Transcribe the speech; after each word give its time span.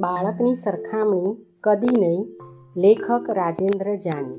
બાળકની 0.00 0.54
સરખામણી 0.54 1.46
કદી 1.60 2.00
નહીં, 2.00 2.26
લેખક 2.76 3.30
રાજેન્દ્ર 3.30 3.94
જાની. 3.94 4.38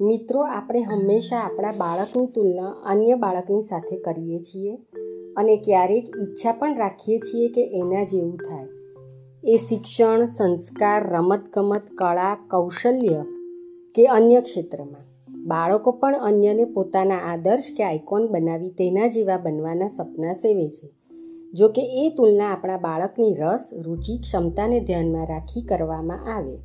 મિત્રો, 0.00 0.40
આપણે 0.40 0.82
હંમેશા 0.82 1.36
આપણા 1.36 1.70
બાળકની 1.70 2.26
તુલના 2.26 2.68
અન્ય 2.68 3.14
બાળકની 3.14 3.60
સાથે 3.60 3.96
કરીએ 3.96 4.38
છીએ 4.38 4.76
અને 5.36 5.56
ક્યારેક 5.56 6.08
ઈચ્છા 6.22 6.52
પણ 6.52 6.76
રાખીએ 6.76 7.18
છીએ 7.18 7.48
કે 7.48 7.64
એના 7.64 8.04
જેવું 8.04 8.36
થાય. 8.36 8.66
એ 9.52 9.56
શિક્ષણ, 9.56 10.24
સંસ્કાર, 10.24 11.12
રમતગમત, 11.12 11.82
કળા, 11.98 12.34
કૌશલ્ય 12.50 13.24
કે 13.94 14.06
અન્ય 14.06 14.40
ક્ષેત્રમાં. 14.40 15.32
બાળકો 15.44 15.90
પણ 15.90 16.16
અન્યને 16.16 16.64
પોતાના 16.64 17.18
આદર્શ 17.18 17.72
કે 17.76 17.84
આઇકોન 17.84 18.26
બનાવી 18.26 18.70
તેના 18.70 19.06
જેવા 19.06 19.36
બનવાના 19.36 19.88
સપના 19.88 20.32
સેવે 20.32 20.68
છે. 20.68 21.05
જો 21.52 21.68
કે 21.68 22.06
એ 22.06 22.10
તુલના 22.16 22.52
આપણા 22.52 22.76
બાળકની 22.76 23.34
રસ, 23.34 23.70
રુચિ, 23.82 24.18
ક્ષમતાને 24.18 24.80
ધ્યાનમાં 24.80 25.26
રાખી 25.26 25.62
કરવામાં 25.62 26.36
આવે. 26.36 26.58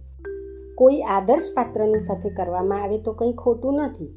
કોઈ 0.76 1.02
આદર્શ 1.02 1.50
પાત્રની 1.54 2.00
સાથે 2.00 2.30
કરવામાં 2.30 2.84
આવે 2.84 2.98
તો 2.98 3.14
કંઈ 3.14 3.34
ખોટું 3.34 3.74
નથી. 3.74 4.08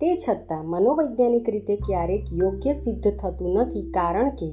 તે 0.00 0.16
છતાં 0.16 0.64
મનોવૈજ્ઞાનિક 0.64 1.50
રીતે 1.50 1.76
ક્યારેક 1.76 2.24
યોગ્ય 2.32 2.72
સિદ્ધ 2.72 3.16
થતું 3.16 3.52
નથી 3.52 3.82
કારણ 3.82 4.30
કે 4.30 4.52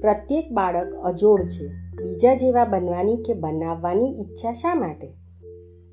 પ્રત્યેક 0.00 0.52
બાળક 0.52 0.94
અજોડ 0.94 1.40
છે, 1.40 1.66
બીજા 2.02 2.34
જેવા 2.34 2.64
બનવાની 2.64 3.16
કે 3.16 3.34
બનાવવાની 3.34 4.20
ઈચ્છા 4.20 4.52
શા 4.52 4.74
માટે? 4.74 5.06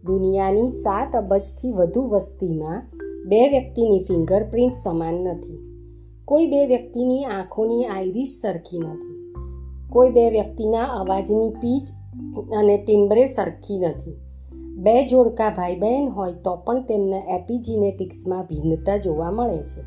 દુનિયાની 0.05 0.67
સાત 0.67 1.16
અબજથી 1.16 1.72
વધુ 1.72 2.02
વસ્તીમાં 2.02 2.91
બે 3.26 3.50
વ્યક્તિની 3.50 4.00
ફિંગરપ્રિન્ટ 4.00 4.73
સમાન 4.73 5.14
નથી. 5.14 5.69
કોઈ 6.30 6.48
બે 6.48 6.68
વ્યક્તિની 6.68 7.26
આંખોની 7.26 7.86
આઈરિશ 7.86 8.30
સરખી 8.42 8.80
નથી. 8.80 9.34
કોઈ 9.90 10.09
બે 10.09 10.30
વ્યક્તિના 10.30 10.84
અવાજની 10.84 11.50
પીચ 11.50 11.90
અને 12.58 12.78
ટિમ્બ્રે 12.78 13.26
સરખી 13.26 13.80
નથી. 13.80 14.16
બે 14.76 15.06
જોડકા 15.06 15.50
ભાઈ 15.50 15.76
બહેન 15.76 16.09
હોય 16.09 16.34
તો 16.34 16.56
પણ 16.56 16.84
તેમના 16.84 17.18
એપિજીનેટિક્સમાં 17.18 18.44
ભિન્નતા 18.44 18.98
જોવા 18.98 19.31
મળે 19.31 19.58
છે. 19.58 19.81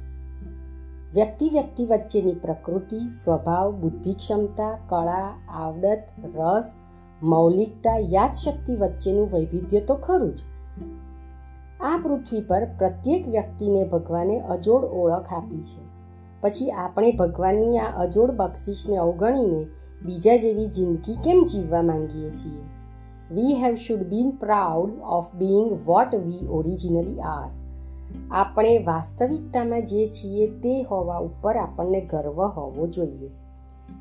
વ્યક્તિ 1.15 1.49
વ્યક્તિ 1.49 1.87
વચ્ચેની 1.87 2.33
પ્રકૃતિ, 2.33 3.09
સ્વભાવ 3.25 3.81
બુદ્ધિ 3.81 4.13
ક્ષમતા 4.13 4.79
કળા, 4.89 5.41
આવડત, 5.55 6.03
રસ, 6.37 6.75
મૌલિકતા, 7.23 7.97
યાદશક્તિ 7.99 8.77
વચ્ચેનું 8.77 9.27
વૈવિધ્ય 9.33 9.81
તો 9.81 9.95
ખરું 9.95 10.35
જ. 10.35 10.41
આ 11.81 11.99
પૃથ્વી 12.03 12.41
પર 12.41 12.69
પ્રત્યેક 12.79 13.29
વ્યક્તિને 13.29 13.85
ભગવાને 13.85 14.41
અજોડ 14.41 14.85
ઓળખ 14.85 15.33
આપી 15.33 15.63
છે. 15.63 15.92
પછી 16.43 16.71
આપણે 16.71 17.13
ભગવાનની 17.13 17.79
આ 17.79 17.93
અજોડ 17.99 18.31
બક્ષિસને 18.31 18.97
અવગણીને 18.97 19.67
બીજા 20.05 20.37
જેવી 20.37 20.67
જિંદગી 20.67 21.15
કેમ 21.15 21.45
જીવવા 21.45 21.83
માંગીએ 21.83 22.31
છીએ? 22.31 22.63
We 23.35 23.55
have 23.55 23.75
should 23.75 24.03
been 24.03 24.31
proud 24.31 24.91
of 25.01 25.35
being 25.35 25.73
what 25.87 26.15
we 26.15 26.49
originally 26.49 27.21
are 27.21 27.51
આપણે 28.31 28.79
વાસ્તવિકતામાં 28.79 29.87
જે 29.87 30.07
છીએ 30.07 30.47
તે 30.49 30.83
હોવા 30.83 31.19
ઉપર 31.19 31.57
આપણને 31.57 32.01
ગર્વ 32.01 32.47
હોવો 32.47 32.87
જોઈએ. 32.87 33.31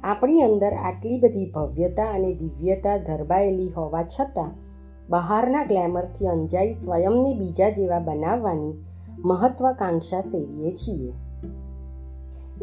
આપણી 0.03 0.42
અંદર 0.42 0.73
આટલી 0.73 1.19
બધી 1.19 1.52
ભવ્યતા 1.52 2.03
અને 2.03 2.34
દિવ્યતા 2.34 2.97
ધરબાયેલી 2.97 3.69
હોવા 3.69 4.03
છતાં, 4.03 4.52
બહારના 5.09 5.64
ગ્લેમરથી 5.64 6.28
અંજાઈ 6.28 6.72
સ્વયંને 6.72 7.34
બીજા 7.34 7.69
જેવા 7.69 8.00
બનાવવાની 8.00 8.73
મહત્વાકાંક્ષા 9.19 10.22
સેવીએ 10.22 10.72
છીએ. 10.72 11.14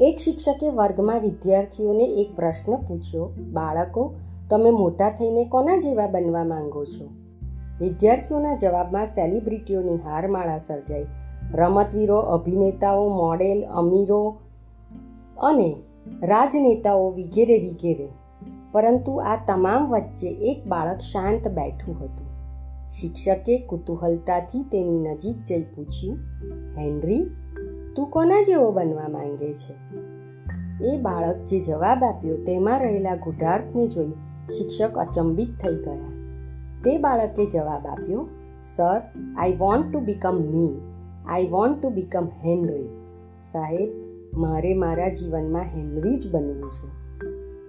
એક 0.01 0.19
શિક્ષકે 0.19 0.71
વર્ગમાં 0.71 1.21
વિદ્યાર્થીઓને 1.21 2.05
એક 2.05 2.37
પ્રશ્ન 2.37 2.77
પૂછ્યો, 2.77 3.31
બાળકો, 3.53 4.15
તમે 4.51 4.71
મોટા 4.71 5.11
થઈને 5.11 5.45
કોના 5.45 5.77
જેવા 5.77 6.07
બનવા 6.07 6.45
માંગો 6.45 6.85
છો? 6.85 7.09
વિદ્યાર્થીઓના 7.81 8.57
જવાબમાં 8.57 9.07
સેલિબ્રિટીઓની 9.07 9.97
હારમાળા 9.97 10.59
સર્જાઈ. 10.59 11.07
રમતવીરો, 11.55 12.19
અભિનેતાઓ, 12.19 13.09
મોડેલ, 13.09 13.65
અમીરો 13.65 14.37
અને 15.39 15.77
રાજનેતાઓ 16.23 17.11
વગેરે 17.11 17.69
વગેરે. 17.69 18.09
પરંતુ 18.73 19.17
આ 19.17 19.37
તમામ 19.47 19.87
વચ્ચે 19.87 20.29
એક 20.29 20.69
બાળક 20.69 20.99
શાંત 20.99 21.49
બેઠું 21.49 21.95
હતું. 22.05 22.27
શિક્ષકે 22.89 23.59
કુતૂહલતાથી 23.59 24.63
તેની 24.63 24.99
નજીક 24.99 25.37
જઈ 25.45 25.63
પૂછ્યું, 25.63 26.19
હેનરી 26.79 27.31
તું 27.99 28.11
કોના 28.11 28.43
જેવો 28.43 28.71
બનવા 28.71 29.09
માંગે 29.09 29.53
છે? 29.53 29.75
એ 30.85 31.01
બાળક 31.01 31.37
જે 31.45 31.61
જવાબ 31.61 32.05
આપ્યો 32.05 32.37
તેમાં 32.37 32.81
રહેલા 32.81 33.15
ગુઢાર્થને 33.15 33.89
જોઈ 33.89 34.09
શિક્ષક 34.59 34.99
અચંબિત 34.99 35.49
થઈ 35.49 35.75
ગયા. 35.75 36.11
તે 36.85 36.99
બાળકે 36.99 37.47
જવાબ 37.47 37.87
આપ્યો, 37.87 38.29
sir 38.65 39.01
I 39.39 39.57
want 39.57 39.93
to 39.93 40.01
become 40.01 40.35
me 40.35 40.81
I 41.29 41.47
want 41.47 41.83
to 41.83 41.91
become 41.91 42.29
Henry 42.45 42.89
સાહેબ, 43.53 43.91
મારે 44.39 44.75
મારા 44.75 45.09
જીવનમાં 45.09 45.63
હેનરી 45.63 46.17
જ 46.17 46.31
બનવું 46.31 46.71
છે. 46.71 46.89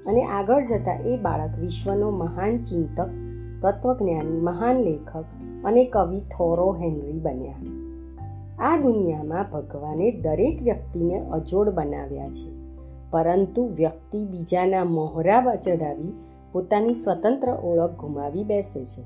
અને 0.05 0.23
આગળ 0.23 0.61
જતાં 0.61 1.01
એ 1.01 1.17
બાળક 1.17 1.59
વિશ્વનો 1.59 2.09
મહાન 2.09 2.63
ચિંતક, 2.63 3.09
તત્વજ્ઞાની, 3.61 4.41
મહાન 4.41 4.77
લેખક 4.77 5.25
અને 5.65 5.85
કવિ 5.85 6.21
થોરો 6.21 6.73
હેનરી 6.73 7.19
બન્યા. 7.19 7.68
આ 8.59 8.77
દુનિયામાં 8.77 9.51
ભગવાને 9.51 10.11
દરેક 10.11 10.61
વ્યક્તિને 10.61 11.19
અજોડ 11.19 11.69
બનાવ્યા 11.69 12.29
છે. 12.29 12.59
પરંતુ 13.11 13.67
વ્યક્તિ 13.67 14.25
બીજાના 14.25 14.83
મોહરા 14.83 15.55
ચડાવી 15.55 16.13
પોતાની 16.51 16.93
સ્વતંત્ર 16.93 17.49
ઓળખ 17.49 17.91
ગુમાવી 17.91 18.43
બેસે 18.43 18.85
છે. 18.85 19.01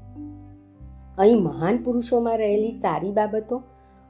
અહીં 1.18 1.44
મહાન 1.44 1.84
પુરુષોમાં 1.84 2.38
રહેલી 2.38 2.72
સારી 2.72 3.12
બાબતો 3.12 3.63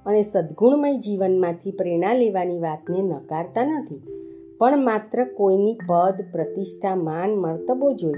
અને 0.06 0.22
સદગુણમય 0.22 0.98
જીવનમાંથી 0.98 1.72
પ્રેરણા 1.72 2.14
લેવાની 2.14 2.60
વાતને 2.60 3.02
નકારતા 3.02 3.66
નથી. 3.66 4.02
પણ 4.58 4.78
માત્ર 4.78 5.24
કોઈની 5.24 5.74
પદ, 5.74 6.26
પ્રતિષ્ઠા, 6.32 6.96
માન, 6.96 7.30
મર્તબો 7.32 7.94
જોઈ 7.94 8.14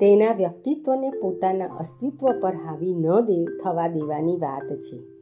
તેના 0.00 0.34
વ્યક્તિત્વને 0.34 1.10
પોતાના 1.10 1.64
અસ્તિત્વ 1.64 2.40
પર 2.40 2.54
હાવી 2.54 2.94
ન 2.94 3.20
દે, 3.20 3.44
થવા 3.44 3.88
દેવાની 3.88 4.36
વાત 4.36 4.76
છે. 4.76 5.15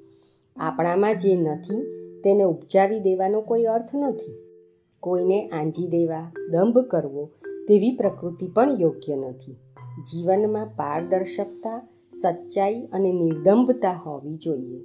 આપણામાં 0.57 1.17
જે 1.17 1.37
નથી, 1.37 1.83
તેને 2.25 2.43
ઉપજાવી 2.43 3.01
દેવાનો 3.01 3.41
કોઈ 3.41 3.63
અર્થ 3.63 3.95
નથી. 3.95 4.33
કોઈને 5.01 5.49
આંજી 5.49 5.89
દેવા, 5.89 6.33
દંભ 6.53 6.79
કરવો 6.79 7.31
તેવી 7.69 7.97
પ્રકૃતિ 7.97 8.49
પણ 8.49 8.71
યોગ્ય 8.71 9.17
નથી. 9.17 9.53
જીવનમાં 10.13 10.67
પારદર્શકતા, 10.67 11.89
સચ્ચાઈ 12.23 12.83
અને 12.93 13.13
નિર્દંભતા 13.13 13.93
હોવી 13.93 14.37
જોઈએ. 14.37 14.81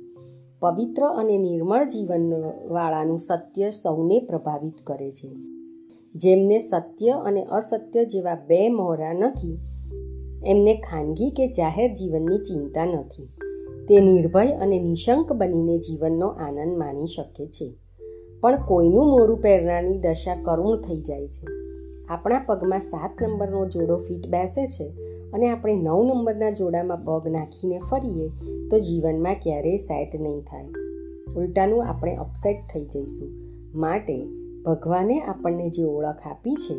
પવિત્ર 0.60 1.02
અને 1.06 1.38
નિર્મળ 1.38 1.84
જીવનવાળાનું 1.84 3.20
સત્ય 3.20 3.70
સૌને 3.70 4.20
પ્રભાવિત 4.20 4.74
કરે 4.84 5.12
છે. 5.12 5.32
જેમને 6.16 6.60
સત્ય 6.60 7.12
અને 7.12 7.44
અસત્ય 7.44 8.06
જેવા 8.06 8.36
બે 8.36 8.70
મોહરા 8.70 9.14
નથી, 9.14 9.58
એમને 10.46 10.76
ખાનગી 10.76 11.30
કે 11.30 11.48
જાહેર 11.48 11.94
જીવનની 11.94 12.38
ચિંતા 12.38 12.86
નથી. 12.86 13.30
તે 13.90 14.00
નિર્ભય 14.00 14.52
અને 14.52 14.80
નિશંક 14.80 15.34
બનીને 15.34 15.78
જીવનનો 15.78 16.28
આનંદ 16.28 16.78
માણી 16.78 17.06
શકે 17.06 17.48
છે. 17.48 17.74
પણ 18.42 18.66
કોઈનું 18.68 19.06
મોરું 19.08 19.42
પહેરનારની 19.42 19.98
દશા 19.98 20.36
કરુણ 20.44 20.78
થઈ 20.78 21.02
જાય 21.02 21.28
છે. 21.28 21.46
આપણા 22.10 22.40
પગમાં 22.40 22.80
સાત 22.80 23.12
નંબરનો 23.22 23.70
જોડો 23.70 23.98
ફીટ 23.98 24.28
બેસે 24.28 24.66
છે 24.66 24.90
અને 25.34 25.50
આપણે 25.50 25.76
નવ 25.76 26.04
નંબરના 26.04 26.50
જોડામાં 26.50 26.98
પગ 26.98 27.28
નાખીને 27.28 27.80
ફરીએ 27.80 28.30
તો 28.72 28.80
જીવનમાં 28.80 29.36
ક્યારેય 29.36 29.78
સેટ 29.78 30.22
નહીં 30.22 30.42
થાય. 30.42 30.66
ઉલટાનું 31.36 31.86
આપણે 31.86 32.16
અપસેટ 32.16 32.58
થઈ 32.74 32.86
જઈશું. 32.86 33.30
માટે 33.80 34.28
ભગવાને 34.66 35.20
આપણને 35.20 35.70
જે 35.70 35.84
ઓળખ 35.84 36.28
આપી 36.28 36.54
છે 36.54 36.76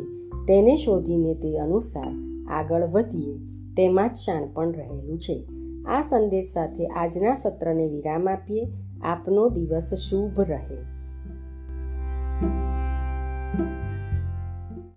તેને 0.47 0.75
શોધીને 0.75 1.33
તે 1.33 1.57
અનુસાર 1.57 2.13
આગળ 2.51 2.87
વધીએ. 2.87 3.35
તેમાં 3.77 4.09
જ 4.09 4.15
શાણપણ 4.15 4.71
રહેલું 4.71 5.19
છે. 5.19 5.60
આ 5.85 6.01
સંદેશ 6.01 6.45
સાથે 6.53 6.87
આજના 6.87 7.33
સત્રને 7.33 7.89
વિરામ 7.89 8.29
આપીએ. 8.29 8.67
આપનો 9.03 9.49
દિવસ 9.49 9.93
શુભ 9.93 10.41
રહે. 10.41 10.90